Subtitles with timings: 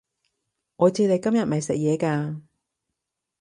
[0.77, 2.41] 我知你今日未食嘢㗎